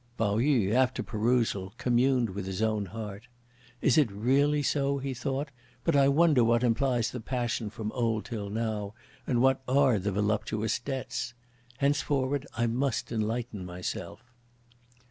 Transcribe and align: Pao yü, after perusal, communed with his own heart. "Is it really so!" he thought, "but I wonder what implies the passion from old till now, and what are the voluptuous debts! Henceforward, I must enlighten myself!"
Pao 0.17 0.37
yü, 0.39 0.73
after 0.73 1.03
perusal, 1.03 1.75
communed 1.77 2.31
with 2.31 2.47
his 2.47 2.63
own 2.63 2.87
heart. 2.87 3.27
"Is 3.81 3.99
it 3.99 4.11
really 4.11 4.63
so!" 4.63 4.97
he 4.97 5.13
thought, 5.13 5.49
"but 5.83 5.95
I 5.95 6.07
wonder 6.07 6.43
what 6.43 6.63
implies 6.63 7.11
the 7.11 7.19
passion 7.19 7.69
from 7.69 7.91
old 7.91 8.25
till 8.25 8.49
now, 8.49 8.95
and 9.27 9.43
what 9.43 9.61
are 9.67 9.99
the 9.99 10.11
voluptuous 10.11 10.79
debts! 10.79 11.35
Henceforward, 11.77 12.47
I 12.57 12.65
must 12.65 13.11
enlighten 13.11 13.63
myself!" 13.63 14.23